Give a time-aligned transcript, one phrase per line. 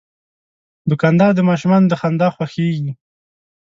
[0.89, 2.91] دوکاندار د ماشومانو د خندا خوښیږي.